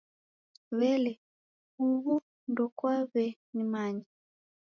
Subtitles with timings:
[0.77, 1.11] W'ele,
[1.77, 2.13] huw'u
[2.51, 4.05] ndokwaw'enimanya?